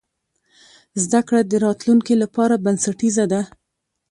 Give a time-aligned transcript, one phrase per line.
[1.03, 3.41] زده کړه د راتلونکي لپاره بنسټیزه ده.